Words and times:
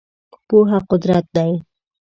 پوهه 0.47 0.79
قدرت 0.89 1.25
دی. 1.35 1.51